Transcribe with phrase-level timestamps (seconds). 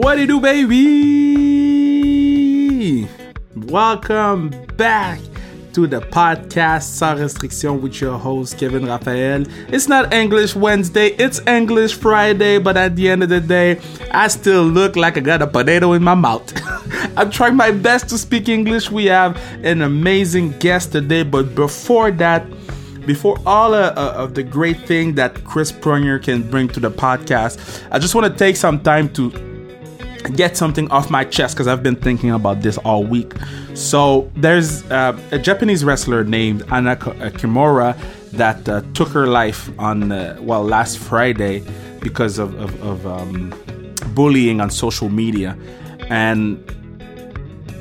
[0.00, 0.80] What do you do, baby?
[3.54, 5.20] Welcome back
[5.74, 9.44] to the podcast Sans Restriction with your host Kevin Raphael.
[9.68, 13.78] It's not English Wednesday, it's English Friday, but at the end of the day,
[14.10, 16.50] I still look like I got a potato in my mouth.
[17.18, 18.90] I'm trying my best to speak English.
[18.90, 22.46] We have an amazing guest today, but before that,
[23.04, 26.90] before all uh, uh, of the great thing that Chris Pronger can bring to the
[26.90, 29.49] podcast, I just want to take some time to
[30.22, 33.32] get something off my chest because I've been thinking about this all week.
[33.74, 37.96] So there's uh, a Japanese wrestler named Ana uh, Kimura
[38.32, 41.64] that uh, took her life on uh, well last Friday
[42.00, 43.52] because of, of, of um,
[44.14, 45.56] bullying on social media,
[46.08, 46.58] and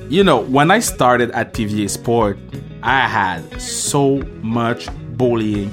[0.09, 2.37] you know when I started at TVA Sport,
[2.83, 5.71] I had so much bullying.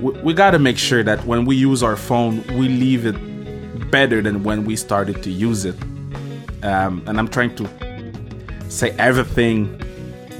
[0.00, 3.16] We, we got to make sure that when we use our phone, we leave it
[3.90, 5.76] better than when we started to use it.
[6.62, 7.68] Um, and I'm trying to
[8.68, 9.78] say everything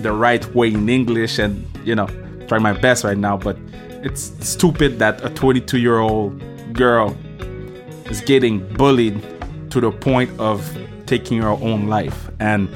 [0.03, 2.07] the right way in English and, you know,
[2.47, 3.37] try my best right now.
[3.37, 3.57] But
[4.03, 6.41] it's stupid that a 22 year old
[6.73, 7.17] girl
[8.11, 9.23] is getting bullied
[9.71, 12.31] to the point of taking her own life.
[12.41, 12.69] And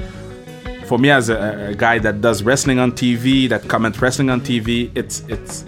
[0.86, 4.40] for me, as a, a guy that does wrestling on TV, that comments wrestling on
[4.40, 5.64] TV, it's it's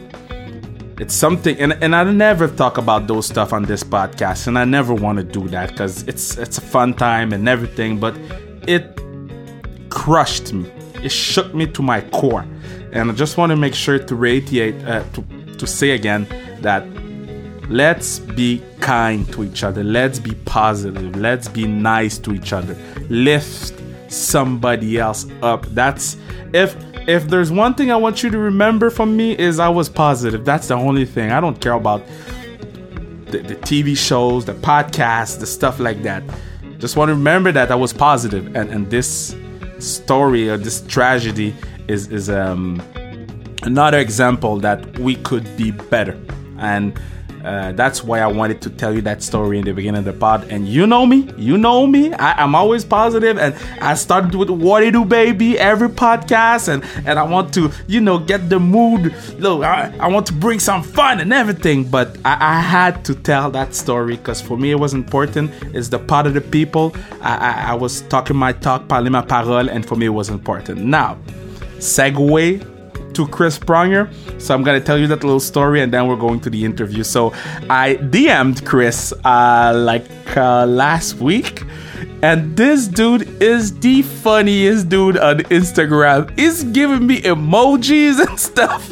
[0.98, 4.64] it's something and, and i never talk about those stuff on this podcast and i
[4.64, 8.16] never want to do that because it's it's a fun time and everything but
[8.66, 8.96] it
[9.96, 10.70] crushed me.
[11.02, 12.46] It shook me to my core.
[12.92, 16.26] And i just want to make sure to reiterate uh, to, to say again
[16.60, 16.86] that
[17.68, 22.76] let's be kind to each other let's be positive let's be nice to each other.
[23.08, 23.74] Lift
[24.08, 25.66] somebody else up.
[25.74, 26.16] That's
[26.52, 29.88] if if there's one thing I want you to remember from me is I was
[29.88, 30.44] positive.
[30.44, 31.30] That's the only thing.
[31.30, 32.02] I don't care about
[33.26, 36.22] the, the TV shows, the podcasts, the stuff like that.
[36.78, 39.34] Just want to remember that I was positive, and and this
[39.78, 41.54] story or this tragedy
[41.88, 42.82] is is um
[43.62, 46.18] another example that we could be better
[46.58, 46.98] and
[47.46, 50.12] uh, that's why I wanted to tell you that story in the beginning of the
[50.12, 50.48] pod.
[50.50, 52.12] And you know me, you know me.
[52.12, 56.82] I, am always positive, and I started with "What do do, baby?" every podcast, and
[57.06, 59.14] and I want to, you know, get the mood.
[59.38, 63.14] Look, I, I want to bring some fun and everything, but I, I had to
[63.14, 65.52] tell that story because for me it was important.
[65.72, 66.96] It's the part of the people.
[67.20, 70.30] I, I, I was talking my talk, parler ma parole, and for me it was
[70.30, 70.80] important.
[70.80, 71.16] Now,
[71.78, 72.75] segue
[73.16, 74.12] to Chris Pronger.
[74.40, 77.02] So I'm gonna tell you that little story, and then we're going to the interview.
[77.02, 77.32] So
[77.70, 81.62] I DM'd Chris uh, like uh, last week.
[82.22, 86.36] And this dude is the funniest dude on Instagram.
[86.38, 88.90] He's giving me emojis and stuff.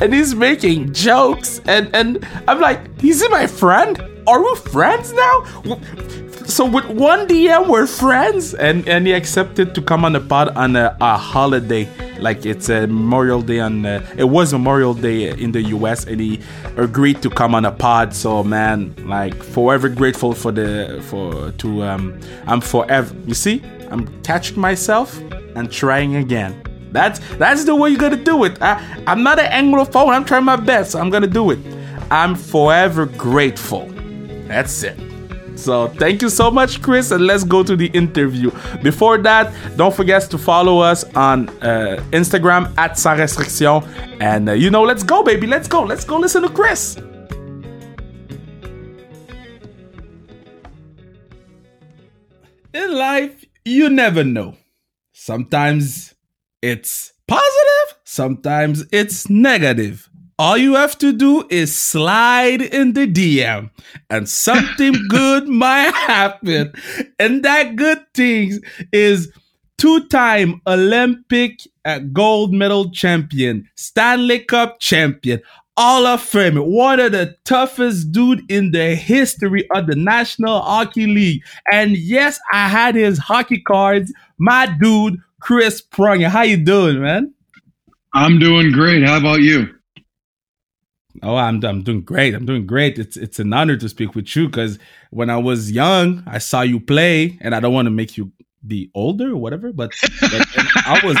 [0.00, 1.60] And he's making jokes.
[1.66, 4.00] And, and I'm like, he's my friend?
[4.26, 5.44] Are we friends now?
[6.44, 8.54] So with one DM, we're friends.
[8.54, 11.88] And, and he accepted to come on the pod on a, a holiday
[12.18, 13.84] like it's a Memorial Day on.
[13.84, 16.04] Uh, it was Memorial Day in the U.S.
[16.04, 16.40] and he
[16.76, 18.14] agreed to come on a pod.
[18.14, 22.18] So man, like forever grateful for the for to um.
[22.46, 23.14] I'm forever.
[23.26, 25.18] You see, I'm catching myself
[25.56, 26.62] and trying again.
[26.92, 28.60] That's that's the way you gotta do it.
[28.62, 30.14] I, I'm not an Anglophone.
[30.14, 30.92] I'm trying my best.
[30.92, 31.58] So I'm gonna do it.
[32.10, 33.86] I'm forever grateful.
[34.46, 35.03] That's it.
[35.56, 38.50] So thank you so much, Chris, and let's go to the interview.
[38.82, 43.82] Before that, don't forget to follow us on uh, Instagram at Sans Restriction.
[44.20, 45.46] And uh, you know, let's go, baby.
[45.46, 45.82] Let's go.
[45.82, 46.96] Let's go listen to Chris.
[52.74, 54.56] In life, you never know.
[55.12, 56.14] Sometimes
[56.60, 63.70] it's positive, sometimes it's negative all you have to do is slide in the DM
[64.10, 66.72] and something good might happen.
[67.18, 68.60] And that good thing
[68.92, 69.32] is
[69.78, 75.40] two time Olympic uh, gold medal champion, Stanley Cup champion,
[75.76, 81.06] all of Fame, one of the toughest dude in the history of the National Hockey
[81.06, 81.42] League.
[81.70, 84.12] And yes, I had his hockey cards.
[84.38, 86.28] My dude, Chris Pronger.
[86.28, 87.34] How you doing, man?
[88.12, 89.04] I'm doing great.
[89.04, 89.74] How about you?
[91.22, 92.34] Oh, I'm I'm doing great.
[92.34, 92.98] I'm doing great.
[92.98, 94.78] It's it's an honor to speak with you because
[95.10, 98.32] when I was young, I saw you play, and I don't want to make you
[98.66, 100.46] be older or whatever, but, but
[100.86, 101.16] I was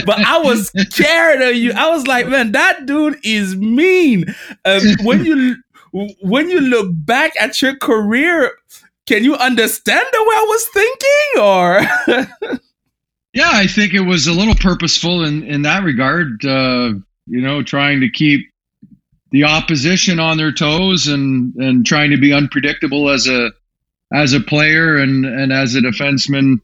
[0.04, 1.72] but I was scared of you.
[1.72, 4.34] I was like, man, that dude is mean.
[4.64, 5.56] Um, when you
[6.20, 8.52] when you look back at your career,
[9.06, 12.58] can you understand the way I was thinking or
[13.34, 16.44] Yeah, I think it was a little purposeful in in that regard.
[16.44, 16.94] Uh,
[17.28, 18.48] you know, trying to keep
[19.30, 23.50] the opposition on their toes and and trying to be unpredictable as a
[24.12, 26.60] as a player and and as a defenseman,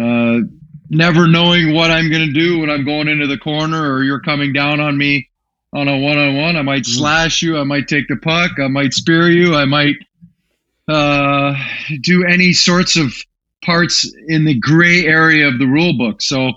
[0.00, 0.46] uh,
[0.90, 4.20] never knowing what I'm going to do when I'm going into the corner or you're
[4.20, 5.28] coming down on me
[5.72, 6.56] on a one on one.
[6.56, 6.98] I might mm-hmm.
[6.98, 7.58] slash you.
[7.58, 8.52] I might take the puck.
[8.62, 9.54] I might spear you.
[9.54, 9.96] I might
[10.88, 11.54] uh,
[12.00, 13.14] do any sorts of
[13.64, 16.20] parts in the gray area of the rule book.
[16.20, 16.52] So uh,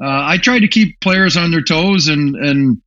[0.00, 2.82] I try to keep players on their toes and and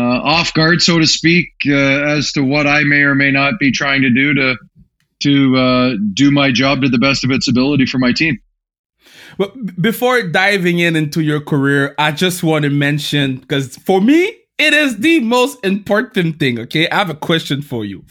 [0.00, 3.70] off guard, so to speak, uh, as to what I may or may not be
[3.70, 4.56] trying to do to
[5.18, 8.38] to uh, do my job to the best of its ability for my team.
[9.38, 14.36] But before diving in into your career, I just want to mention because for me,
[14.58, 16.58] it is the most important thing.
[16.60, 18.04] Okay, I have a question for you.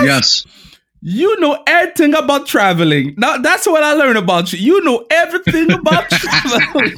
[0.00, 0.44] Yes
[1.00, 3.14] you know everything about traveling.
[3.16, 4.58] Now that's what I learned about you.
[4.58, 6.96] You know everything about traveling.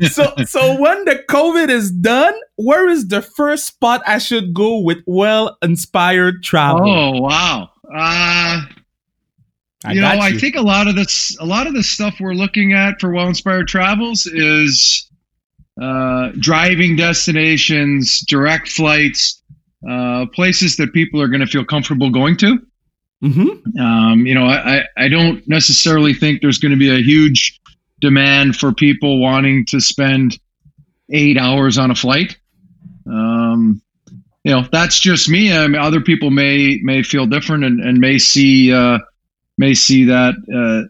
[0.10, 4.78] so so when the COVID is done, where is the first spot I should go
[4.78, 6.88] with well inspired travel?
[6.88, 7.70] Oh wow.
[7.94, 8.62] Uh
[9.88, 10.20] you know, you.
[10.20, 13.12] I think a lot of this a lot of the stuff we're looking at for
[13.12, 15.08] well inspired travels is
[15.80, 19.42] uh driving destinations, direct flights
[19.88, 22.58] uh, places that people are going to feel comfortable going to.
[23.22, 23.80] Mm-hmm.
[23.80, 27.60] Um, you know, I, I don't necessarily think there's going to be a huge
[28.00, 30.38] demand for people wanting to spend
[31.10, 32.36] eight hours on a flight.
[33.06, 33.80] Um,
[34.44, 35.52] you know, that's just me.
[35.52, 38.98] I mean, other people may may feel different and, and may see uh,
[39.58, 40.88] may see that uh,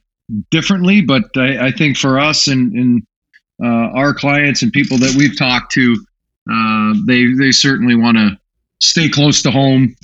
[0.50, 1.00] differently.
[1.02, 3.06] But I, I, think for us and, and
[3.62, 5.96] uh, our clients and people that we've talked to,
[6.50, 8.38] uh, they they certainly want to
[8.81, 9.96] stay close to home,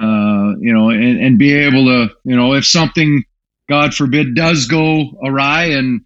[0.00, 3.24] uh, you know, and, and be able to, you know, if something,
[3.68, 6.02] God forbid, does go awry and,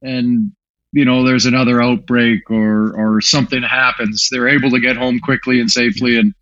[0.00, 0.52] and,
[0.92, 5.60] you know, there's another outbreak or, or something happens, they're able to get home quickly
[5.60, 6.34] and safely and,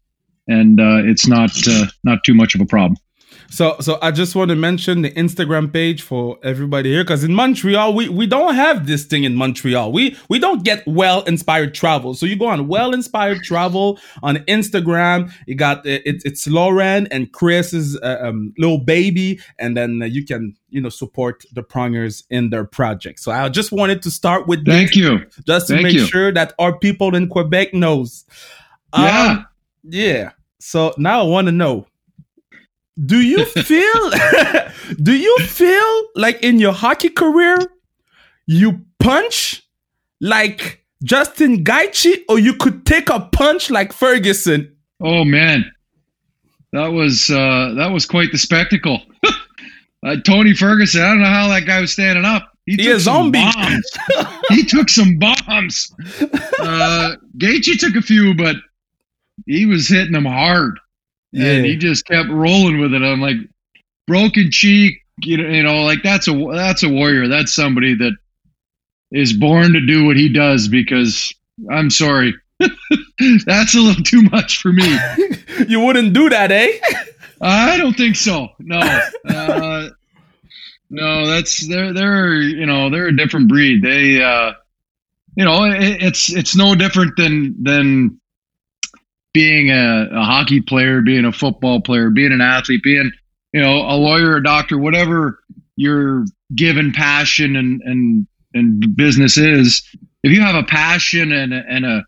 [0.49, 2.97] and uh, it's not, uh, not too much of a problem.
[3.51, 7.35] So, so I just want to mention the Instagram page for everybody here because in
[7.35, 9.91] Montreal we, we don't have this thing in Montreal.
[9.91, 12.15] We we don't get well inspired travel.
[12.15, 15.33] So you go on well inspired travel on Instagram.
[15.47, 20.07] You got uh, it, it's Lauren and Chris's uh, um, little baby, and then uh,
[20.07, 23.19] you can you know support the prongers in their project.
[23.19, 26.07] So I just wanted to start with thank you just to thank make you.
[26.07, 28.25] sure that our people in Quebec knows.
[28.97, 29.47] Yeah, um,
[29.83, 30.31] yeah.
[30.61, 31.87] So now I want to know
[33.05, 34.11] do you feel
[35.03, 37.59] do you feel like in your hockey career
[38.47, 39.63] you punch
[40.21, 44.77] like Justin Gaethje or you could take a punch like Ferguson?
[45.01, 45.71] Oh man.
[46.73, 49.01] That was uh that was quite the spectacle.
[50.05, 52.53] uh, Tony Ferguson, I don't know how that guy was standing up.
[52.67, 53.91] He, he took some bombs.
[54.51, 55.93] he took some bombs.
[56.61, 58.57] Uh Gaethje took a few, but
[59.47, 60.79] he was hitting them hard.
[61.33, 61.53] Yeah.
[61.53, 63.03] And he just kept rolling with it.
[63.03, 63.37] I'm like,
[64.07, 67.29] broken cheek, you know, you know, like that's a that's a warrior.
[67.29, 68.17] That's somebody that
[69.13, 71.35] is born to do what he does because
[71.71, 72.35] I'm sorry.
[72.59, 74.99] that's a little too much for me.
[75.69, 76.79] you wouldn't do that, eh?
[77.41, 78.49] I don't think so.
[78.59, 78.79] No.
[79.29, 79.89] Uh,
[80.91, 83.83] no, that's they're they're you know, they're a different breed.
[83.83, 84.53] They uh
[85.37, 88.20] you know, it, it's it's no different than than
[89.33, 93.13] being a, a, hockey player, being a football player, being an athlete, being
[93.53, 95.41] you know a lawyer, a doctor, whatever
[95.77, 96.25] your
[96.55, 99.83] given passion and and and business is,
[100.23, 102.05] if you have a passion and a, and a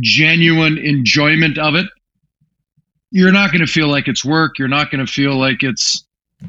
[0.00, 1.86] genuine enjoyment of it,
[3.10, 4.58] you're not going to feel like it's work.
[4.58, 6.04] You're not going to feel like it's.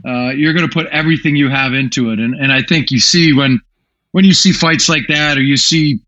[0.05, 2.99] Uh, you're going to put everything you have into it, and and I think you
[2.99, 3.61] see when
[4.11, 5.99] when you see fights like that, or you see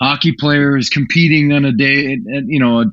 [0.00, 2.82] hockey players competing on a day, and, and you know.
[2.82, 2.84] A,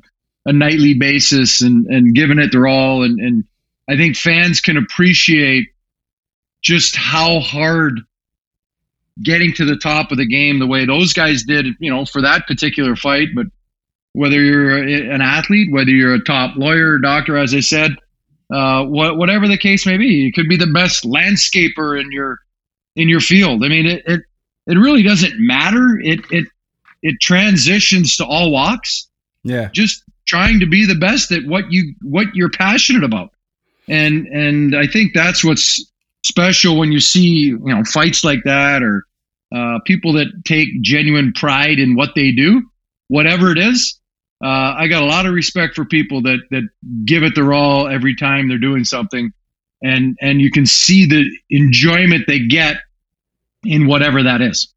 [0.46, 3.02] a nightly basis and, and giving it their all.
[3.02, 3.44] And, and
[3.88, 5.68] I think fans can appreciate
[6.62, 8.00] just how hard
[9.22, 12.22] getting to the top of the game the way those guys did, you know, for
[12.22, 13.28] that particular fight.
[13.34, 13.46] But
[14.12, 17.92] whether you're an athlete, whether you're a top lawyer or doctor, as I said,
[18.52, 22.38] uh, wh- whatever the case may be, you could be the best landscaper in your
[22.96, 23.64] in your field.
[23.64, 24.20] I mean, it it,
[24.66, 25.98] it really doesn't matter.
[26.02, 26.46] It it
[27.02, 29.08] it transitions to all walks.
[29.44, 29.68] Yeah.
[29.72, 33.30] Just trying to be the best at what you what you're passionate about.
[33.88, 35.84] And and I think that's what's
[36.22, 39.04] special when you see you know fights like that or
[39.52, 42.62] uh, people that take genuine pride in what they do,
[43.08, 43.98] whatever it is.
[44.42, 46.62] Uh, I got a lot of respect for people that that
[47.04, 49.32] give it their all every time they're doing something,
[49.82, 52.76] and and you can see the enjoyment they get
[53.64, 54.72] in whatever that is.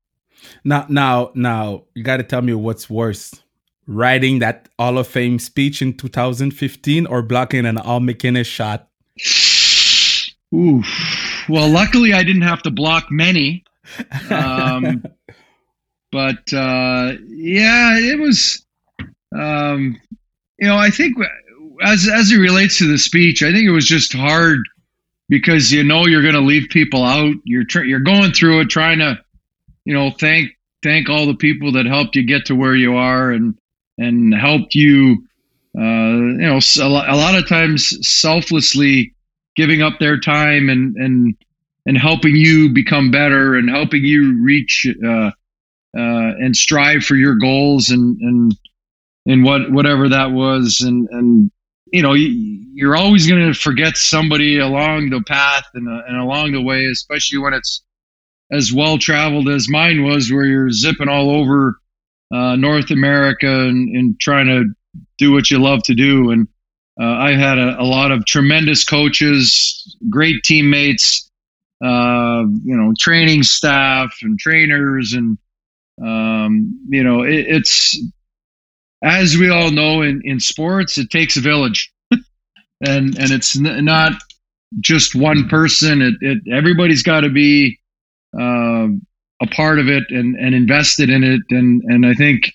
[0.66, 3.34] Now, now, now, you got to tell me what's worse
[3.88, 8.90] writing that Hall of Fame speech in 2015 or blocking an Al MacInnis shot?
[10.54, 11.46] Oof.
[11.50, 13.64] Well, luckily I didn't have to block many.
[14.30, 15.04] Um,
[16.12, 18.66] but uh, yeah, it was.
[19.36, 20.00] Um,
[20.60, 21.18] you know, I think
[21.82, 24.60] as as it relates to the speech, I think it was just hard
[25.30, 27.34] because you know you're going to leave people out.
[27.44, 29.20] You're tr- you're going through it, trying to,
[29.86, 30.52] you know, thank
[30.84, 33.58] thank all the people that helped you get to where you are and
[34.04, 35.24] and helped you.
[35.76, 39.16] Uh, you know, a lot of times selflessly
[39.56, 41.36] giving up their time and and
[41.86, 45.32] and helping you become better and helping you reach uh, uh,
[45.96, 48.56] and strive for your goals and and
[49.26, 51.52] and what whatever that was and and
[51.92, 56.18] you know you, are always going to forget somebody along the path and, uh, and
[56.18, 57.84] along the way especially when it's
[58.52, 61.80] as well traveled as mine was where you're zipping all over
[62.34, 64.66] uh, north america and, and, trying to
[65.18, 66.48] do what you love to do and
[67.00, 71.30] uh, i had a, a, lot of tremendous coaches great teammates
[71.84, 75.38] uh, you know training staff and trainers and
[76.04, 77.98] um, you know it, it's
[79.04, 82.24] as we all know in, in sports, it takes a village, and
[83.20, 84.14] and it's n- not
[84.80, 86.02] just one person.
[86.02, 87.80] It, it everybody's got to be
[88.40, 88.88] uh,
[89.42, 91.42] a part of it and, and invested in it.
[91.50, 92.54] And and I think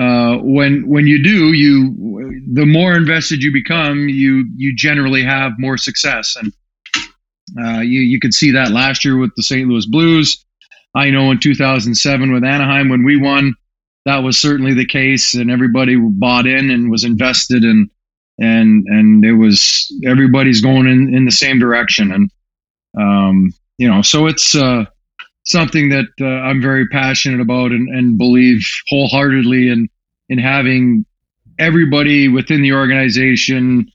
[0.00, 5.52] uh, when when you do, you the more invested you become, you you generally have
[5.58, 6.36] more success.
[6.36, 6.52] And
[7.60, 9.68] uh, you you could see that last year with the St.
[9.68, 10.44] Louis Blues.
[10.96, 13.54] I know in 2007 with Anaheim when we won
[14.04, 17.90] that was certainly the case, and everybody bought in and was invested, and
[18.38, 22.30] and and it was everybody's going in in the same direction, and
[22.98, 24.84] um, you know, so it's uh,
[25.44, 29.88] something that uh, I'm very passionate about and, and believe wholeheartedly in
[30.28, 31.04] in having
[31.58, 33.86] everybody within the organization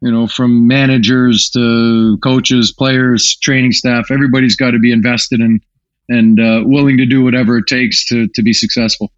[0.00, 5.60] you know, from managers to coaches, players, training staff, everybody's got to be invested in
[6.08, 9.10] and uh, willing to do whatever it takes to to be successful.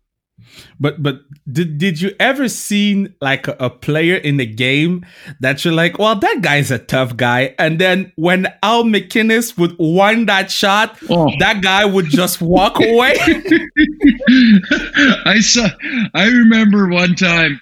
[0.81, 5.05] But but did did you ever seen like a, a, player in the game
[5.41, 9.77] that you're like, well, that guy's a tough guy, and then when Al MacInnis would
[9.79, 11.31] wind that shot, oh.
[11.39, 13.15] that guy would just walk away.
[15.25, 15.69] I saw.
[16.15, 17.61] I remember one time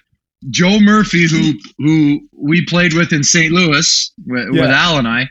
[0.49, 3.51] Joe Murphy, who who we played with in St.
[3.51, 4.61] Louis with, yeah.
[4.61, 5.29] with Al and I.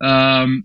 [0.00, 0.64] Um,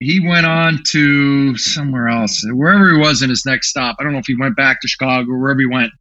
[0.00, 3.96] he went on to somewhere else, wherever he was in his next stop.
[3.98, 5.92] I don't know if he went back to Chicago or wherever he went.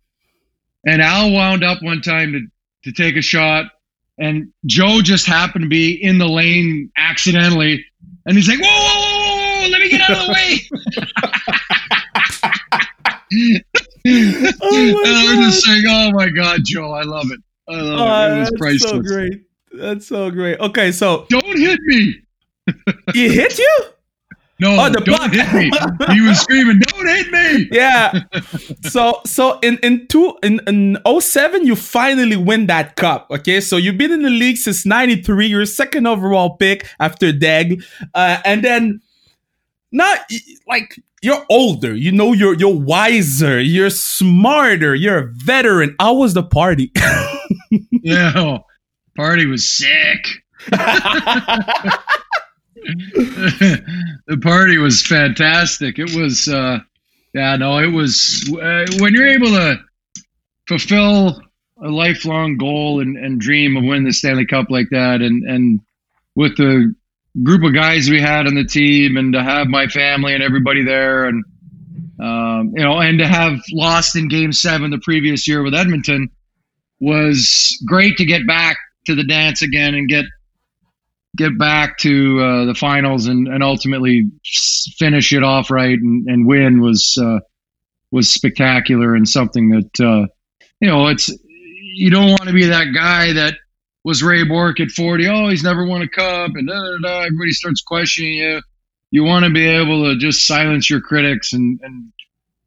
[0.86, 2.42] And Al wound up one time to,
[2.84, 3.66] to take a shot,
[4.20, 7.84] and Joe just happened to be in the lane accidentally.
[8.26, 10.60] And he's like, whoa, whoa, whoa, whoa, let me get out of the way.
[14.62, 17.40] oh and I was just saying, oh my God, Joe, I love it.
[17.68, 18.38] I love uh, it.
[18.38, 18.92] It was priceless.
[18.92, 19.42] so great.
[19.74, 20.60] That's so great.
[20.60, 21.26] Okay, so.
[21.30, 22.16] Don't hit me
[23.14, 23.80] he hit you?
[24.60, 25.70] No, oh, the don't hit me.
[26.14, 28.22] He was screaming, "Don't hit me!" Yeah.
[28.90, 33.28] So, so in in two in in 07, you finally win that cup.
[33.30, 35.46] Okay, so you've been in the league since '93.
[35.46, 37.84] You're a second overall pick after Daigle,
[38.16, 39.02] uh, and then
[39.92, 40.22] not
[40.68, 41.94] like you're older.
[41.94, 43.62] You know, you're you're wiser.
[43.62, 44.96] You're smarter.
[44.96, 45.96] You're a veteran.
[46.00, 46.92] I was the party?
[47.92, 48.58] yeah,
[49.16, 50.28] party was sick.
[54.28, 56.00] the party was fantastic.
[56.00, 56.80] It was, uh,
[57.34, 59.78] yeah, no, it was uh, when you're able to
[60.68, 61.42] fulfill
[61.84, 65.80] a lifelong goal and, and dream of winning the Stanley Cup like that, and and
[66.36, 66.94] with the
[67.44, 70.84] group of guys we had on the team, and to have my family and everybody
[70.84, 71.44] there, and
[72.20, 76.30] um, you know, and to have lost in Game Seven the previous year with Edmonton
[77.00, 80.26] was great to get back to the dance again and get
[81.38, 84.30] get back to uh, the finals and, and ultimately
[84.98, 87.40] finish it off right and, and win was uh,
[88.12, 90.28] was spectacular and something that uh,
[90.82, 91.30] you know it's
[91.96, 93.56] you don't want to be that guy that
[94.04, 97.26] was Ray Bourque at 40 oh he's never won a cup and da, da, da,
[97.26, 98.62] everybody starts questioning you.
[99.12, 102.12] You want to be able to just silence your critics and and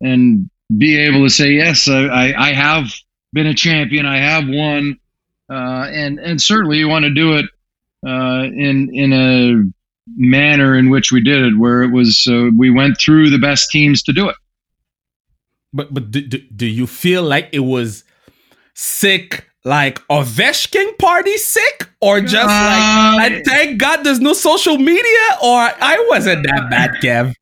[0.00, 2.92] and be able to say yes I, I have
[3.32, 4.98] been a champion I have won
[5.50, 7.46] uh, and and certainly you want to do it
[8.06, 9.70] uh, in in a
[10.16, 13.70] manner in which we did it, where it was uh, we went through the best
[13.70, 14.36] teams to do it.
[15.72, 18.04] But but do, do, do you feel like it was
[18.74, 19.46] sick?
[19.62, 25.26] Like Ovechkin party sick, or just uh, like and thank God there's no social media,
[25.42, 27.34] or I wasn't that bad, Kev.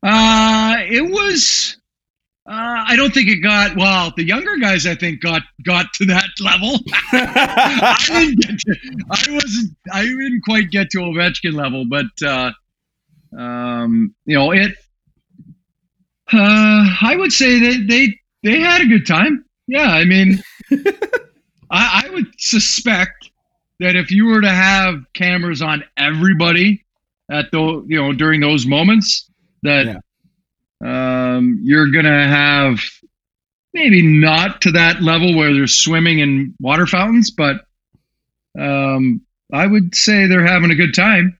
[0.00, 1.76] Uh, it was
[2.46, 4.12] Uh, I don't think it got well.
[4.16, 6.78] The younger guys, I think, got got to that level.
[7.12, 8.76] I didn't get to.
[9.10, 9.76] I wasn't.
[9.92, 12.52] I didn't quite get to Ovechkin level, but uh,
[13.38, 14.72] um, you know it.
[16.32, 19.44] Uh, I would say they they they had a good time.
[19.66, 20.42] Yeah, I mean,
[21.70, 23.30] I, I would suspect
[23.80, 26.84] that if you were to have cameras on everybody
[27.30, 29.30] at the you know during those moments,
[29.62, 29.98] that Yeah.
[30.84, 32.78] Um, you're gonna have
[33.72, 37.66] maybe not to that level where they're swimming in water fountains, but
[38.58, 39.22] um,
[39.52, 41.38] I would say they're having a good time.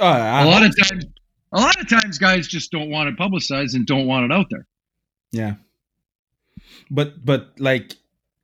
[0.00, 1.04] I A lot of times,
[1.52, 4.46] a lot of times, guys just don't want it publicized and don't want it out
[4.50, 4.66] there.
[5.32, 5.54] Yeah.
[6.90, 7.96] But but like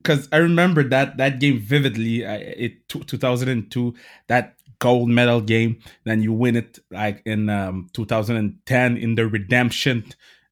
[0.02, 3.94] cuz I remember that that game vividly I, it 2002
[4.28, 10.04] that gold medal game then you win it like in um 2010 in the redemption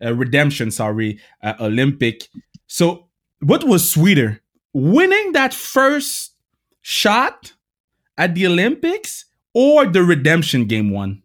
[0.04, 2.28] uh, redemption sorry uh, Olympic.
[2.66, 3.08] So
[3.40, 4.40] what was sweeter?
[4.72, 6.32] Winning that first
[6.82, 7.52] shot
[8.18, 9.24] at the Olympics
[9.54, 11.22] or the redemption game one?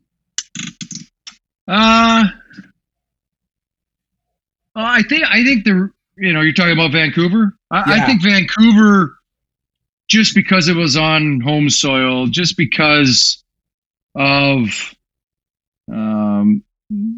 [1.67, 2.23] Uh,
[4.75, 7.55] well, I think I think the you know you're talking about Vancouver.
[7.69, 8.03] I, Yeah.
[8.03, 9.17] I think Vancouver,
[10.07, 13.43] just because it was on home soil, just because
[14.15, 14.95] of
[15.91, 16.63] um,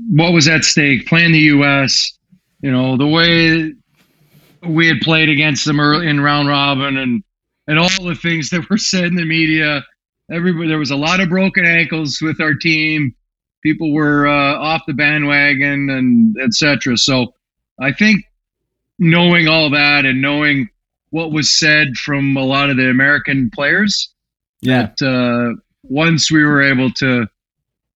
[0.10, 2.18] what was at stake, playing the U.S.
[2.62, 3.74] You know the way
[4.68, 7.24] we had played against them early in round robin, and
[7.68, 9.84] and all the things that were said in the media.
[10.32, 13.15] Everybody, there was a lot of broken ankles with our team
[13.63, 16.98] people were uh, off the bandwagon and etc.
[16.98, 17.34] So
[17.80, 18.25] I think
[19.00, 20.70] knowing all that and knowing
[21.10, 24.13] what was said from a lot of the American players,
[24.62, 24.89] Yeah.
[24.98, 27.27] that uh, once we were able to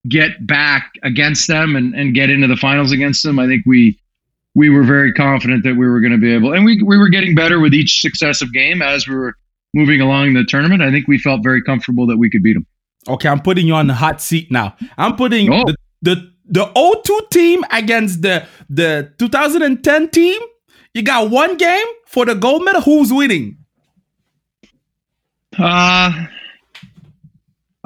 [0.07, 3.99] get back against them and, and get into the finals against them, I think we
[4.55, 7.09] we were very confident that we were going to be able, and we we were
[7.09, 9.35] getting better with each successive game as we were
[9.73, 10.81] moving along the tournament.
[10.81, 12.65] I think we felt very comfortable that we could beat them.
[13.07, 14.75] Okay, I'm putting you on the hot seat now.
[14.97, 15.63] I'm putting Oh.
[15.65, 20.41] the, the the 02 team against the the 2010 team.
[20.93, 22.81] You got one game for the gold medal.
[22.81, 23.57] Who's winning?
[25.57, 26.25] Uh,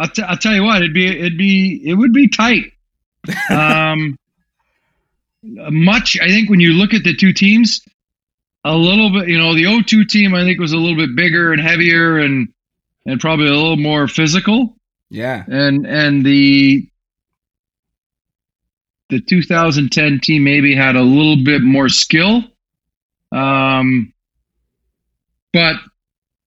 [0.01, 2.73] I'll, t- I'll tell you what, it'd be it'd be it would be tight.
[3.51, 4.17] Um,
[5.43, 7.81] much I think when you look at the two teams,
[8.63, 11.51] a little bit you know the 0-2 team I think was a little bit bigger
[11.53, 12.47] and heavier and
[13.05, 14.75] and probably a little more physical
[15.09, 15.43] Yeah.
[15.47, 16.87] and and the
[19.09, 22.43] the 2010 team maybe had a little bit more skill.
[23.31, 24.13] Um,
[25.53, 25.75] but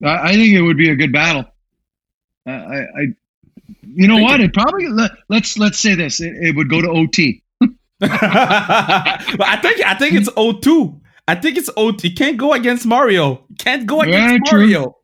[0.03, 1.45] I, I think it would be a good battle.
[2.47, 3.07] I, I
[3.89, 4.41] you know what?
[4.41, 6.21] it- It probably let, let's let's say this.
[6.21, 7.43] It, it would go to OT.
[7.61, 11.01] but I think I think it's O2.
[11.27, 12.09] I think it's OT.
[12.09, 13.45] You can't go against Mario.
[13.49, 14.59] You can't go against Yeah.
[14.59, 14.97] Mario.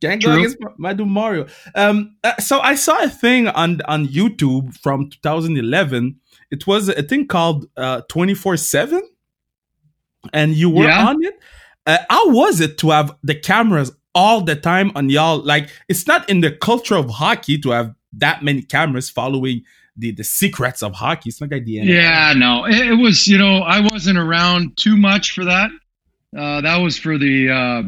[0.00, 1.46] Can't go against Ma- Madu Mario.
[1.74, 6.16] Um, uh, so I saw a thing on on YouTube from 2011.
[6.50, 9.02] It was a thing called uh 24 seven,
[10.32, 11.08] and you were Yeah.
[11.08, 11.34] on it.
[11.86, 15.38] Uh, how was it to have the cameras all the time on y'all?
[15.38, 19.62] Like it's not in the culture of hockey to have that many cameras following
[19.96, 21.30] the the secrets of hockey.
[21.30, 21.86] It's not like the NFL.
[21.86, 23.26] Yeah, no, it, it was.
[23.26, 25.70] You know, I wasn't around too much for that.
[26.36, 27.82] Uh, that was for the uh,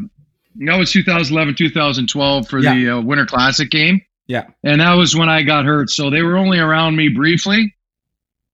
[0.56, 4.00] that was 2011, 2012 for the uh, Winter Classic game.
[4.26, 4.46] Yeah.
[4.62, 5.90] and that was when I got hurt.
[5.90, 7.74] So they were only around me briefly.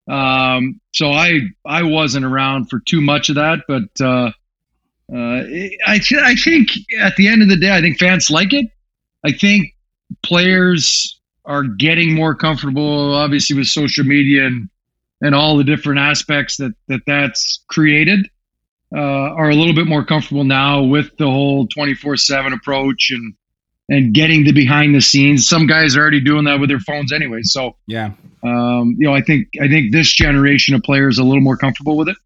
[0.08, 4.04] Um, so I I wasn't around for too much of that, but
[5.12, 5.42] uh,
[5.86, 6.68] I I think
[7.00, 8.66] at the end of the day, I think fans like it.
[9.24, 9.74] I think
[10.22, 14.68] players are getting more comfortable, obviously with social media and
[15.22, 18.28] and all the different aspects that that that's created.
[18.92, 23.34] Uh, are a little bit more comfortable now with the whole 24/7 approach and
[23.88, 25.46] and getting the behind the scenes.
[25.46, 27.40] Some guys are already doing that with their phones anyway.
[27.42, 28.12] So Yeah.
[28.44, 31.96] um, you know, I think I think this generation of players a little more comfortable
[31.96, 32.16] with it.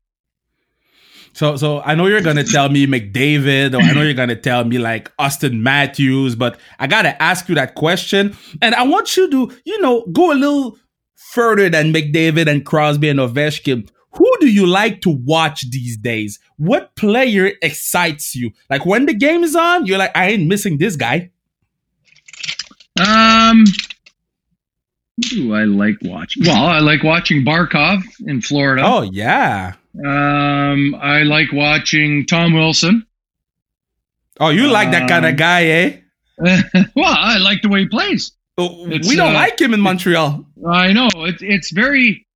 [1.35, 4.65] So, so I know you're gonna tell me McDavid, or I know you're gonna tell
[4.65, 9.29] me like Auston Matthews, but I gotta ask you that question, and I want you
[9.31, 10.79] to, you know, go a little
[11.17, 13.89] further than McDavid and Crosby and Ovechkin.
[14.13, 16.39] Who do you like to watch these days?
[16.57, 18.53] What player excites you?
[18.71, 21.31] Like when the game is on, you're like, I ain't missing this guy.
[23.01, 23.65] Um,
[25.17, 26.45] who do I like watching?
[26.45, 28.83] Well, I like watching Barkov in Florida.
[28.85, 29.75] Oh yeah.
[29.99, 33.07] Um, I like watching Tom Wilson.
[34.41, 35.97] Oh, you like that kind of Um, guy, eh?
[36.97, 38.33] well, I like the way he plays.
[38.59, 40.45] Oh, it's, we don't uh, like him in Montreal.
[40.69, 42.27] I know it's it's very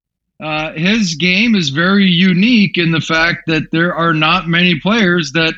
[0.40, 5.32] uh, his game is very unique in the fact that there are not many players
[5.32, 5.54] that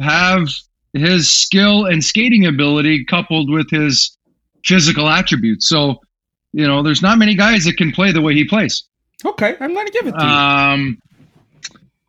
[0.00, 0.48] have
[0.92, 4.16] his skill and skating ability coupled with his
[4.64, 5.68] physical attributes.
[5.68, 6.00] So,
[6.52, 8.84] you know, there's not many guys that can play the way he plays.
[9.24, 10.30] Okay, I'm going to give it to you.
[10.30, 11.02] Um,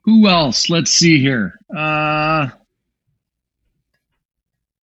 [0.02, 0.70] who else?
[0.70, 1.60] Let's see here.
[1.76, 2.50] Uh,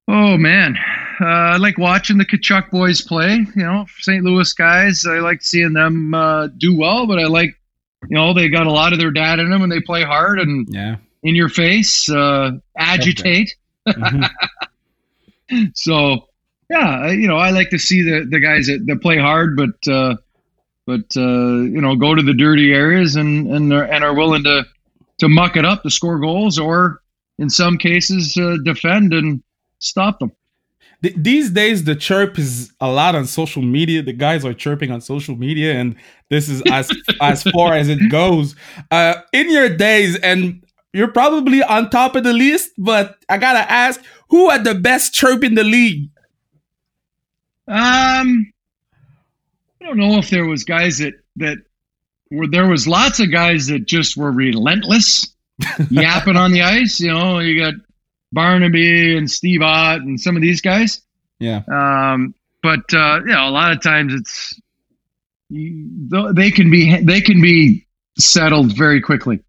[0.06, 0.76] oh man,
[1.20, 3.44] uh, I like watching the Tkachuk boys play.
[3.56, 4.22] You know, St.
[4.24, 5.04] Louis guys.
[5.06, 7.58] I like seeing them uh, do well, but I like,
[8.08, 10.38] you know, they got a lot of their dad in them, and they play hard
[10.38, 10.96] and yeah.
[11.22, 13.54] in your face, uh, agitate.
[13.86, 14.28] Mhm.
[15.74, 16.28] So
[16.70, 19.90] yeah, you know, I like to see the the guys that, that play hard, but
[19.90, 20.16] uh,
[20.88, 24.42] but uh, you know, go to the dirty areas and and are, and are willing
[24.44, 24.64] to
[25.18, 27.03] to muck it up to score goals, or
[27.38, 29.42] in some cases, uh, defend and
[29.81, 30.33] stop them.
[31.03, 34.03] These days, the chirp is a lot on social media.
[34.03, 35.94] The guys are chirping on social media, and
[36.31, 38.57] this is as as far as it goes.
[38.90, 43.70] Uh, in your days, and you're probably on top of the list, but I gotta
[43.70, 46.09] ask, who had the best chirp in the league?
[47.68, 48.51] Um,
[49.88, 51.59] don't know if there was guys that that
[52.31, 55.35] were there was lots of guys that just were relentless,
[55.90, 57.01] yapping on the ice.
[57.01, 57.74] You know, you got
[58.33, 61.01] Barnaby and Steve Ott and some of these guys.
[61.40, 64.61] Yeah, Um, but uh, you know, a lot of times it's
[65.51, 67.87] they can be they can be
[68.18, 69.40] settled very quickly.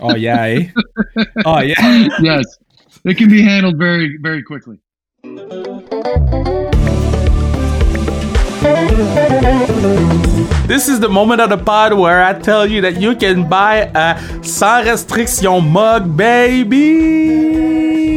[0.00, 0.70] oh yeah, eh?
[1.46, 2.08] oh yeah.
[2.20, 2.44] yes,
[3.04, 4.80] they can be handled very very quickly.
[10.66, 13.90] This is the moment of the pod where I tell you that you can buy
[13.94, 16.76] a sans restriction mug, baby.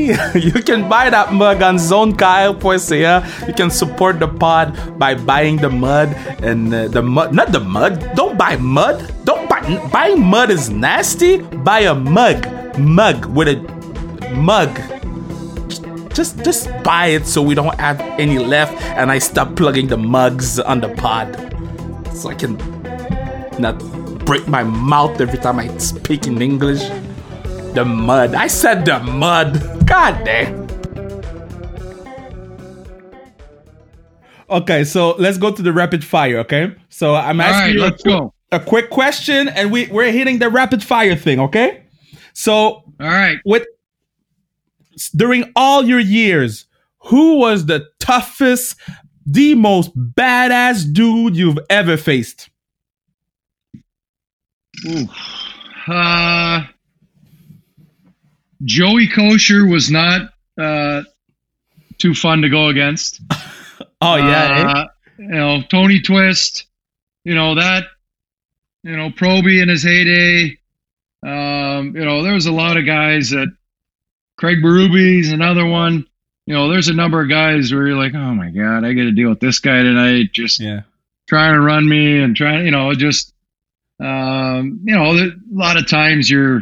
[0.34, 3.48] you can buy that mug on zonekyle.ca.
[3.48, 6.10] You can support the pod by buying the mud
[6.42, 8.16] and uh, the mud, not the mud.
[8.16, 9.14] Don't buy mud.
[9.26, 11.38] Don't buy buying mud is nasty.
[11.38, 13.58] Buy a mug, mug with a
[14.34, 14.99] mug
[16.14, 19.98] just just buy it so we don't have any left and I stop plugging the
[19.98, 21.36] mugs on the pod.
[22.16, 22.58] So I can
[23.60, 23.78] not
[24.26, 26.82] break my mouth every time I speak in English.
[27.74, 28.34] The mud.
[28.36, 29.86] I said the mud.
[29.88, 30.68] God damn.
[34.50, 36.74] Okay, so let's go to the rapid fire, okay?
[36.90, 38.34] So I'm asking right, you a let's quick- go.
[38.52, 41.84] a quick question and we, we're hitting the rapid fire thing, okay?
[42.34, 43.68] So All right, with
[45.10, 46.66] during all your years,
[47.00, 48.76] who was the toughest,
[49.26, 52.50] the most badass dude you've ever faced?
[54.86, 55.08] Ooh.
[55.88, 56.64] Uh,
[58.64, 61.04] Joey Kocur was not uh,
[61.98, 63.22] too fun to go against.
[64.02, 64.80] Oh yeah, eh?
[64.80, 64.86] Uh,
[65.18, 66.68] you know, Tony Twist,
[67.26, 67.84] you know, that,
[68.84, 70.58] you know, Proby in his heyday.
[71.26, 73.48] Um, you know, there was a lot of guys that
[74.40, 76.08] Craig Berube another one.
[76.46, 79.04] You know, there's a number of guys where you're like, oh my God, I got
[79.04, 80.32] to deal with this guy tonight.
[80.32, 80.84] Just yeah,
[81.28, 83.34] trying to run me and trying, you know, just,
[84.00, 86.62] um, you know, a lot of times you're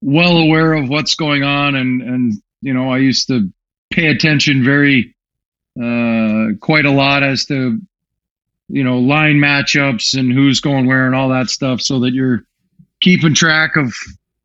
[0.00, 2.32] well aware of what's going on, and and
[2.62, 3.52] you know, I used to
[3.90, 5.14] pay attention very,
[5.78, 7.78] uh, quite a lot as to,
[8.68, 12.42] you know, line matchups and who's going where and all that stuff, so that you're
[13.02, 13.94] keeping track of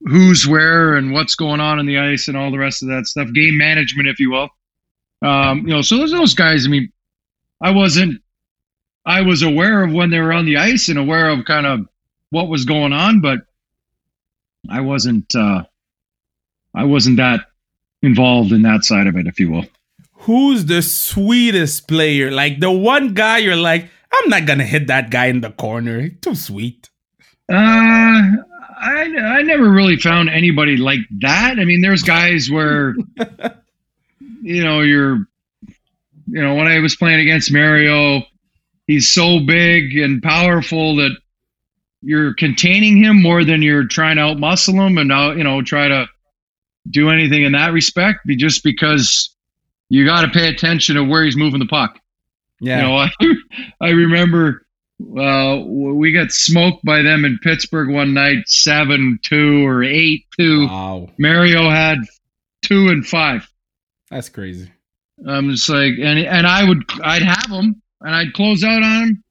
[0.05, 3.05] who's where and what's going on in the ice and all the rest of that
[3.05, 4.49] stuff, game management, if you will.
[5.21, 6.65] Um, you know, so those those guys.
[6.65, 6.91] I mean,
[7.61, 8.21] I wasn't
[9.05, 11.87] I was aware of when they were on the ice and aware of kind of
[12.29, 13.39] what was going on, but
[14.69, 15.63] I wasn't uh,
[16.73, 17.41] I wasn't that
[18.01, 19.65] involved in that side of it, if you will.
[20.13, 22.31] who's the sweetest player?
[22.31, 26.01] Like the one guy you're like, I'm not gonna hit that guy in the corner.
[26.01, 26.89] He's too sweet.
[27.51, 28.31] Uh,
[28.81, 31.59] I I never really found anybody like that.
[31.59, 32.95] I mean, there's guys where
[34.41, 35.17] you know you're
[36.27, 38.23] you know when I was playing against Mario,
[38.87, 41.15] he's so big and powerful that
[42.01, 45.87] you're containing him more than you're trying to outmuscle him and out you know try
[45.87, 46.07] to
[46.89, 48.21] do anything in that respect.
[48.27, 49.35] Just because
[49.89, 51.99] you got to pay attention to where he's moving the puck.
[52.59, 52.77] Yeah.
[52.77, 53.35] You know,
[53.81, 54.65] I, I remember
[55.17, 60.67] uh, we got smoked by them in Pittsburgh one night, seven two or eight two.
[60.67, 61.97] wow, Mario had
[62.63, 63.47] two and five.
[64.09, 64.71] that's crazy.
[65.27, 69.03] I'm just like, and and I would, I'd have him, and I'd close out on
[69.03, 69.23] him,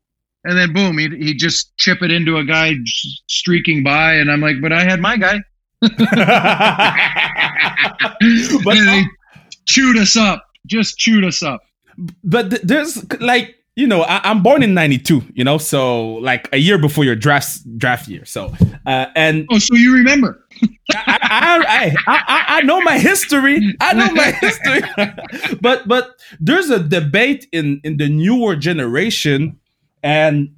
[0.45, 2.75] and then boom, he'd he'd just chip it into a guy
[3.27, 5.39] streaking by, and I'm like, but I had my guy.
[5.81, 5.99] but
[8.77, 9.07] and he
[9.67, 11.61] chewed us up, just chewed us up.
[12.23, 15.23] but there's like you know, I, am born in '92.
[15.33, 18.25] You know, so like a year before your draft draft year.
[18.25, 18.53] So,
[18.87, 20.45] uh, and oh, so you remember?
[20.93, 23.77] I, I, I, I, know my history.
[23.81, 25.57] I know my history.
[25.61, 29.59] but but there's a debate in in the newer generation,
[30.03, 30.55] and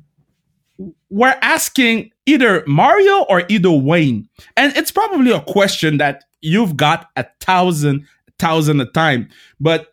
[1.10, 7.10] we're asking either Mario or either Wayne, and it's probably a question that you've got
[7.16, 8.06] a thousand
[8.38, 9.28] thousand a time.
[9.60, 9.91] But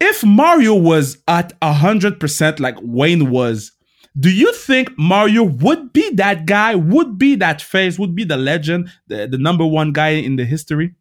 [0.00, 3.72] if Mario was at a hundred percent like Wayne was,
[4.18, 8.36] do you think Mario would be that guy, would be that face, would be the
[8.36, 10.94] legend, the, the number one guy in the history?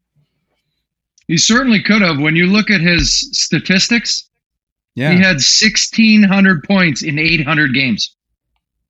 [1.27, 2.19] He certainly could have.
[2.19, 4.29] When you look at his statistics,
[4.95, 5.12] yeah.
[5.12, 8.15] he had 1,600 points in 800 games.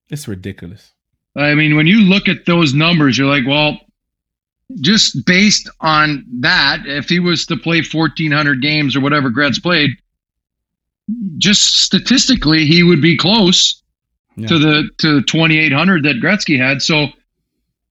[0.09, 0.93] It's ridiculous.
[1.35, 3.79] I mean, when you look at those numbers, you're like, well,
[4.79, 9.91] just based on that, if he was to play 1,400 games or whatever Gretz played,
[11.38, 13.83] just statistically, he would be close
[14.36, 14.47] yeah.
[14.47, 16.81] to the to 2800 that Gretzky had.
[16.81, 17.07] So,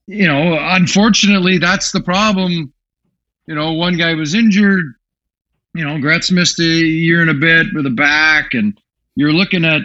[0.07, 2.73] you know, unfortunately, that's the problem.
[3.47, 4.95] You know, one guy was injured.
[5.75, 8.79] You know, Gretz missed a year and a bit with a back, and
[9.15, 9.83] you're looking at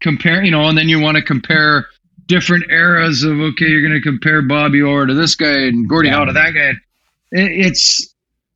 [0.00, 0.44] compare.
[0.44, 1.86] You know, and then you want to compare
[2.26, 6.08] different eras of okay, you're going to compare Bobby Orr to this guy and Gordie
[6.08, 6.16] yeah.
[6.16, 6.70] Howe to that guy.
[7.32, 8.14] It, it's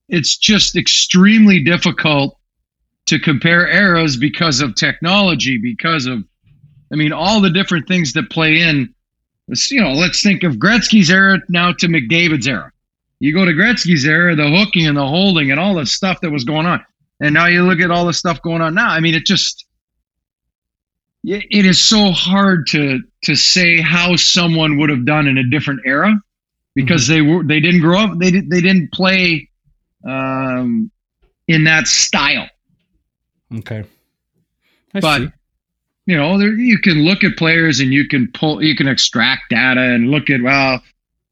[0.08, 2.36] it's just extremely difficult
[3.06, 6.24] to compare eras because of technology, because of
[6.92, 8.94] I mean, all the different things that play in.
[9.70, 12.70] You know, let's think of Gretzky's era now to McDavid's era.
[13.18, 16.30] You go to Gretzky's era, the hooking and the holding and all the stuff that
[16.30, 16.84] was going on,
[17.20, 18.90] and now you look at all the stuff going on now.
[18.90, 19.66] I mean, it just
[21.24, 25.82] it is so hard to to say how someone would have done in a different
[25.84, 26.18] era
[26.74, 27.12] because mm-hmm.
[27.12, 29.48] they were they didn't grow up they they didn't play
[30.06, 30.90] um,
[31.46, 32.48] in that style.
[33.52, 33.84] Okay,
[34.94, 35.28] I but see
[36.10, 39.50] you know, there, you can look at players and you can pull, you can extract
[39.50, 40.82] data and look at, well,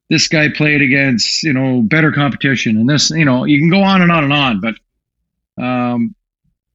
[0.09, 3.83] this guy played against, you know, better competition and this, you know, you can go
[3.83, 6.14] on and on and on, but, um,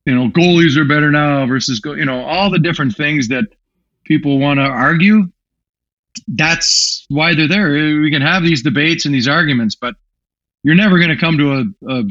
[0.06, 3.46] you know, goalies are better now versus, go, you know, all the different things that
[4.04, 5.28] people want to argue.
[6.28, 7.72] That's why they're there.
[7.72, 9.96] We can have these debates and these arguments, but
[10.64, 12.04] you're never going to come to a, a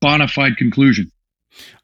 [0.00, 1.10] bona fide conclusion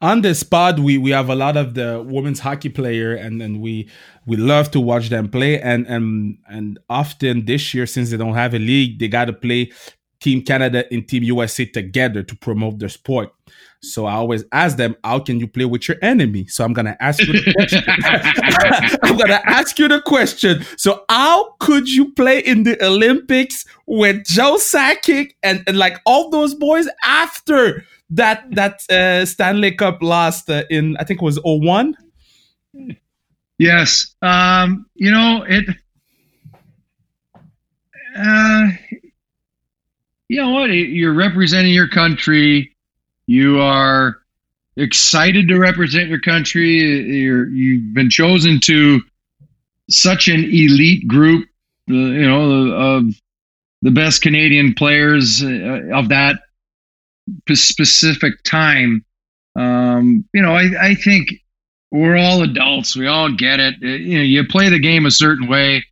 [0.01, 3.59] on this pod we we have a lot of the women's hockey player and then
[3.59, 3.89] we
[4.25, 8.33] we love to watch them play and and and often this year since they don't
[8.33, 9.71] have a league they got to play
[10.21, 13.33] team canada and team usa together to promote their sport
[13.83, 16.45] so I always ask them, how can you play with your enemy?
[16.45, 17.83] So I'm gonna ask you the question.
[19.03, 20.63] I'm gonna ask you the question.
[20.77, 26.29] So how could you play in the Olympics with Joe Sakic and, and like all
[26.29, 31.39] those boys after that that uh, Stanley Cup lost uh, in I think it was
[31.43, 31.97] 01?
[33.57, 34.15] Yes.
[34.21, 35.65] Um, you know, it
[38.15, 38.67] uh,
[40.31, 40.67] you know what?
[40.67, 42.73] You're representing your country.
[43.27, 44.15] You are
[44.77, 46.77] excited to represent your country.
[46.77, 49.01] You're, you've been chosen to
[49.89, 51.49] such an elite group,
[51.87, 53.13] you know, of
[53.81, 56.37] the best Canadian players uh, of that
[57.49, 59.03] specific time.
[59.57, 61.27] Um, you know, I, I think
[61.91, 62.95] we're all adults.
[62.95, 63.75] We all get it.
[63.83, 65.83] Uh, you know, you play the game a certain way.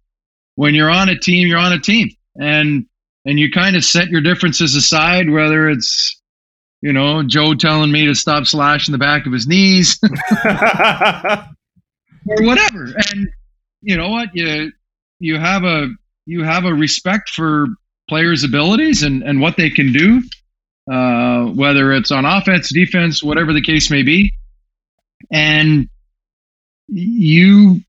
[0.55, 2.85] When you're on a team, you're on a team, and
[3.25, 5.29] and you kind of set your differences aside.
[5.29, 6.19] Whether it's
[6.81, 11.47] you know Joe telling me to stop slashing the back of his knees, or
[12.45, 13.29] whatever, and
[13.81, 14.71] you know what you
[15.19, 15.89] you have a
[16.25, 17.67] you have a respect for
[18.07, 20.21] players' abilities and and what they can do
[20.89, 24.33] uh, whether it's on offense, defense, whatever the case may be.
[25.31, 25.87] And
[26.87, 27.81] you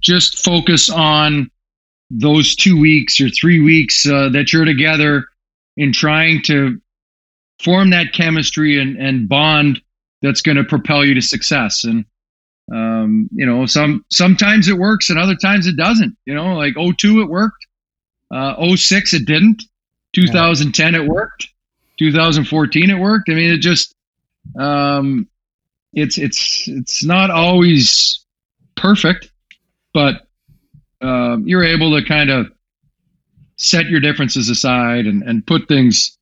[0.00, 1.50] just focus on
[2.12, 5.24] those two weeks or three weeks uh, that you're together
[5.76, 6.80] in trying to
[7.62, 9.80] form that chemistry and, and bond
[10.20, 11.84] that's going to propel you to success.
[11.84, 12.04] And,
[12.72, 16.74] um, you know, some, sometimes it works and other times it doesn't, you know, like
[16.74, 17.66] 02 it worked,
[18.30, 19.64] uh, 06 it didn't,
[20.12, 21.48] 2010 it worked.
[21.98, 23.28] 2014 it worked.
[23.30, 23.94] I mean, it just
[24.58, 25.28] um,
[25.92, 28.24] it's it's it's not always
[28.76, 29.30] perfect,
[29.92, 30.26] but
[31.02, 32.50] um, you're able to kind of
[33.56, 36.16] set your differences aside and, and put things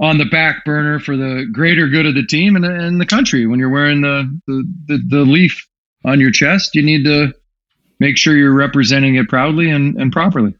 [0.00, 3.46] on the back burner for the greater good of the team and, and the country.
[3.46, 5.66] When you're wearing the, the, the, the leaf
[6.04, 7.32] on your chest, you need to
[8.00, 10.54] make sure you're representing it proudly and, and properly.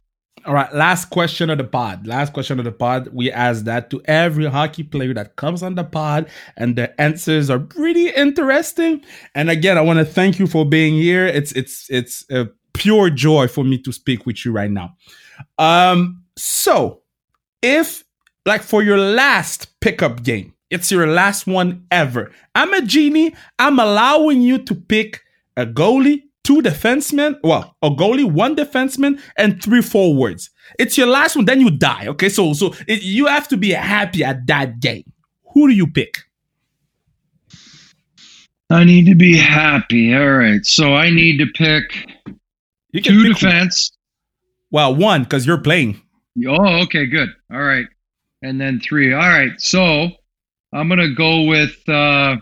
[0.47, 2.07] All right, last question of the pod.
[2.07, 3.09] Last question of the pod.
[3.13, 7.49] We ask that to every hockey player that comes on the pod, and the answers
[7.49, 9.03] are pretty interesting.
[9.35, 11.27] And again, I want to thank you for being here.
[11.27, 14.95] It's it's it's a pure joy for me to speak with you right now.
[15.59, 17.03] Um, so
[17.63, 18.05] if
[18.45, 22.31] like for your last pickup game, it's your last one ever.
[22.55, 23.35] I'm a genie.
[23.59, 25.23] I'm allowing you to pick
[25.57, 30.51] a goalie, two defensemen, well, a goalie, one defenseman, and three forwards.
[30.79, 32.07] It's your last one, then you die.
[32.09, 35.05] Okay, so so it, you have to be happy at that game.
[35.53, 36.19] Who do you pick?
[38.71, 40.15] I need to be happy.
[40.15, 42.09] All right, so I need to pick
[42.95, 43.91] You can two defense.
[44.71, 46.01] Well, one because you're playing.
[46.47, 47.29] Oh, okay, good.
[47.53, 47.87] All right,
[48.43, 49.13] and then three.
[49.13, 50.11] All right, so
[50.73, 51.77] I'm gonna go with.
[51.89, 52.37] uh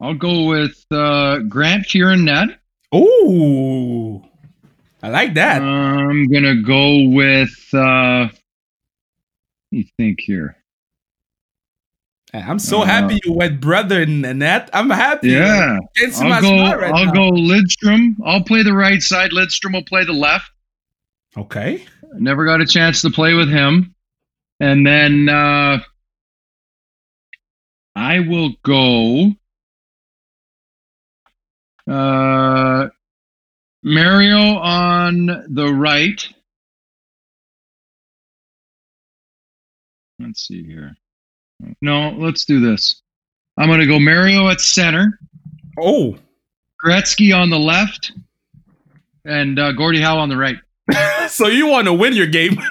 [0.00, 2.48] I'll go with uh Grant Kieran net.
[2.92, 4.24] Oh,
[5.02, 5.60] I like that.
[5.60, 7.54] I'm gonna go with.
[7.74, 8.32] uh Let
[9.70, 10.56] me think here.
[12.32, 14.70] I'm so uh, happy you went brother in net.
[14.72, 15.30] I'm happy.
[15.30, 15.78] Yeah,
[16.20, 16.78] my I'll go.
[16.78, 17.12] right I'll now.
[17.12, 18.14] go Lidstrom.
[18.24, 19.30] I'll play the right side.
[19.32, 20.50] Lidstrom will play the left.
[21.36, 21.84] Okay.
[22.14, 23.94] Never got a chance to play with him.
[24.60, 25.78] And then uh,
[27.94, 29.32] I will go
[31.88, 32.88] uh,
[33.82, 36.28] Mario on the right.
[40.18, 40.96] Let's see here.
[41.82, 43.02] No, let's do this.
[43.58, 45.18] I'm going to go Mario at center,
[45.78, 46.16] Oh,
[46.84, 48.12] Gretzky on the left,
[49.24, 50.56] and uh, Gordie Howe on the right.
[51.28, 52.58] so you want to win your game?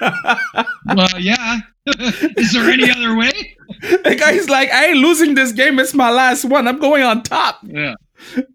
[0.94, 1.58] Well, yeah.
[1.86, 3.56] Is there any other way?
[3.80, 5.78] the guy's like, I ain't losing this game.
[5.78, 6.66] It's my last one.
[6.66, 7.60] I'm going on top.
[7.62, 7.94] Yeah,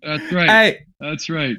[0.04, 0.50] that's right.
[0.50, 1.56] Hey, That's right.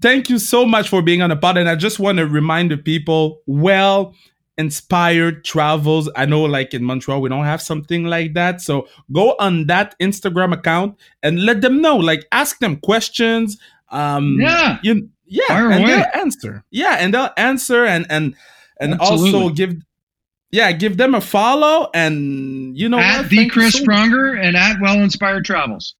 [0.00, 1.58] thank you so much for being on the pod.
[1.58, 4.14] And I just want to remind the people, well,
[4.56, 6.08] inspired travels.
[6.16, 8.60] I know like in Montreal, we don't have something like that.
[8.60, 13.58] So go on that Instagram account and let them know, like ask them questions.
[13.90, 14.78] Um, Yeah.
[14.82, 15.92] you, yeah, Fire and away.
[15.96, 16.64] they'll answer.
[16.70, 16.96] Yeah.
[17.00, 18.34] And they'll answer and, and,
[18.80, 19.34] and Absolutely.
[19.40, 19.74] also give,
[20.50, 23.30] yeah, give them a follow and you know at what?
[23.30, 23.88] the Thank Chris so much.
[23.88, 25.96] Pronger and at Well Inspired Travels.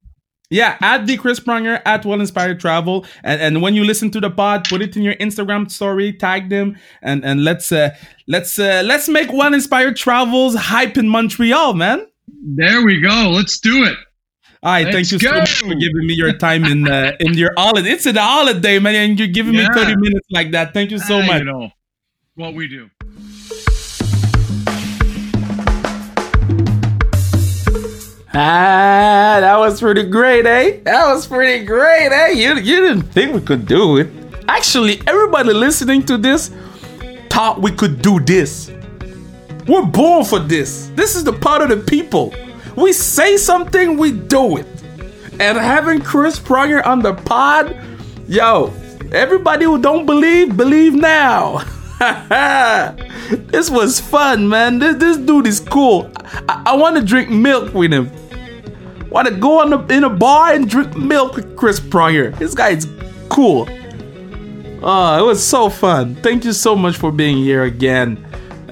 [0.51, 3.07] Yeah, at the Chris Pronger, at Well Inspired Travel.
[3.23, 6.49] And and when you listen to the pod, put it in your Instagram story, tag
[6.51, 7.91] them, and and let's uh
[8.29, 12.07] let's uh let's make Well Inspired Travels hype in Montreal, man.
[12.29, 13.31] There we go.
[13.35, 13.97] Let's do it.
[14.63, 17.35] All right, thank Let's you so much for giving me your time in uh, in
[17.35, 17.91] your holiday.
[17.91, 20.73] It's a holiday, man, and you're giving me 30 minutes like that.
[20.73, 21.39] Thank you so Ah, much.
[21.41, 21.71] You know
[22.37, 22.89] what we do.
[28.37, 30.81] Ah, that was pretty great, eh?
[30.83, 32.31] That was pretty great, eh?
[32.31, 34.09] You, you didn't think we could do it.
[34.49, 36.51] Actually, everybody listening to this
[37.31, 38.73] thought we could do this.
[39.69, 40.91] We're born for this.
[40.97, 42.35] This is the part of the people.
[42.75, 44.67] We say something, we do it.
[45.39, 47.77] And having Chris Pronger on the pod,
[48.27, 48.73] yo,
[49.13, 51.59] everybody who don't believe, believe now.
[53.31, 54.81] this was fun, man.
[54.81, 56.11] This, this dude is cool.
[56.49, 58.11] I, I want to drink milk with him.
[59.15, 62.37] Want to go on the, in a bar and drink milk with Chris Pronger.
[62.37, 62.89] This guy is
[63.29, 63.69] cool.
[64.83, 66.17] Oh, it was so fun.
[66.17, 68.24] Thank you so much for being here again.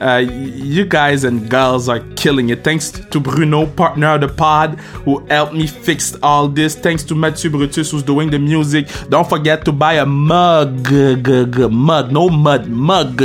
[0.02, 2.64] Uh, you guys and girls are killing it.
[2.64, 6.74] Thanks to Bruno, partner of the pod, who helped me fix all this.
[6.74, 8.88] Thanks to Mathieu Brutus, who's doing the music.
[9.08, 10.90] Don't forget to buy a mug.
[10.90, 13.16] Mug, no mud, mug.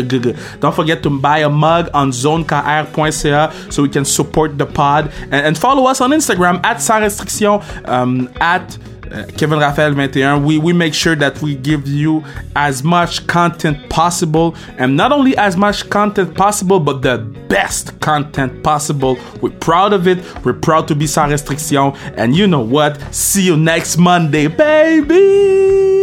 [0.59, 5.11] Don't forget to buy a mug on zonekr.ca so we can support the pod.
[5.23, 8.77] And, and follow us on Instagram at Sans Restriction, um, at
[9.11, 12.23] uh, Kevin Raphael 21, we, we make sure that we give you
[12.55, 17.17] as much content possible and not only as much content possible but the
[17.47, 19.17] best content possible.
[19.41, 20.19] We're proud of it.
[20.43, 21.93] We're proud to be Sans Restriction.
[22.15, 23.01] And you know what?
[23.13, 25.96] See you next Monday, baby!